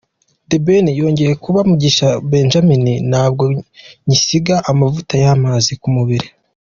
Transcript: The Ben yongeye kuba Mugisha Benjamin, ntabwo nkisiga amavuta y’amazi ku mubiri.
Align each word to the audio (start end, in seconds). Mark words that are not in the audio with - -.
The 0.49 0.57
Ben 0.65 0.85
yongeye 0.99 1.33
kuba 1.43 1.59
Mugisha 1.69 2.07
Benjamin, 2.31 2.85
ntabwo 3.11 3.43
nkisiga 4.05 4.55
amavuta 4.71 5.13
y’amazi 5.23 5.71
ku 5.81 5.87
mubiri. 5.97 6.27